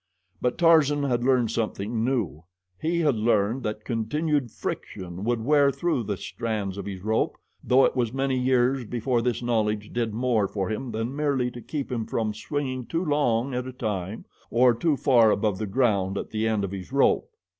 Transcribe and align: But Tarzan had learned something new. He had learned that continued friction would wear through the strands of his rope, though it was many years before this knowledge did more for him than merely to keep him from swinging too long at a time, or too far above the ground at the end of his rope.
But 0.41 0.57
Tarzan 0.57 1.03
had 1.03 1.23
learned 1.23 1.51
something 1.51 2.03
new. 2.03 2.43
He 2.81 3.01
had 3.01 3.13
learned 3.17 3.61
that 3.61 3.85
continued 3.85 4.49
friction 4.49 5.23
would 5.25 5.45
wear 5.45 5.71
through 5.71 6.01
the 6.05 6.17
strands 6.17 6.79
of 6.79 6.87
his 6.87 7.03
rope, 7.03 7.37
though 7.63 7.85
it 7.85 7.95
was 7.95 8.11
many 8.11 8.35
years 8.35 8.83
before 8.83 9.21
this 9.21 9.43
knowledge 9.43 9.93
did 9.93 10.11
more 10.11 10.47
for 10.47 10.71
him 10.71 10.89
than 10.91 11.15
merely 11.15 11.51
to 11.51 11.61
keep 11.61 11.91
him 11.91 12.07
from 12.07 12.33
swinging 12.33 12.87
too 12.87 13.05
long 13.05 13.53
at 13.53 13.67
a 13.67 13.71
time, 13.73 14.25
or 14.49 14.73
too 14.73 14.97
far 14.97 15.29
above 15.29 15.59
the 15.59 15.67
ground 15.67 16.17
at 16.17 16.31
the 16.31 16.47
end 16.47 16.63
of 16.63 16.71
his 16.71 16.91
rope. 16.91 17.29